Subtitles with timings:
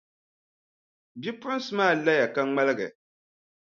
[1.21, 2.87] Bipuɣinsi maa laya ka ŋmaligi.